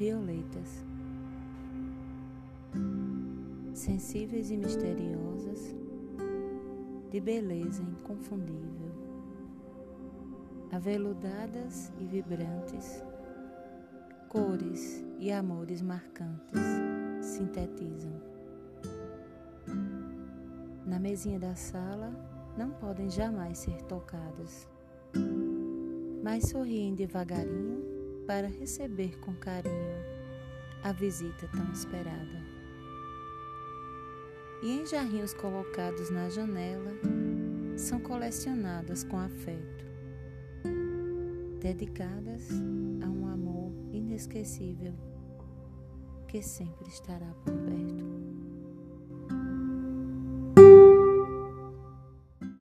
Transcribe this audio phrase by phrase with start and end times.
[0.00, 0.82] violetas,
[3.74, 5.76] sensíveis e misteriosas,
[7.10, 8.90] de beleza inconfundível,
[10.72, 13.04] aveludadas e vibrantes,
[14.30, 16.62] cores e amores marcantes
[17.20, 18.22] sintetizam.
[20.86, 22.10] Na mesinha da sala
[22.56, 24.66] não podem jamais ser tocadas,
[26.24, 27.89] mas sorriem devagarinho
[28.30, 30.04] para receber com carinho
[30.84, 32.40] a visita tão esperada.
[34.62, 36.92] E em jarrinhos colocados na janela,
[37.76, 39.84] são colecionadas com afeto,
[41.58, 42.48] dedicadas
[43.02, 44.94] a um amor inesquecível
[46.28, 47.89] que sempre estará por perto.